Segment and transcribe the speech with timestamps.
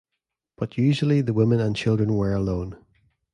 [0.57, 2.75] But usually the women and children were alone.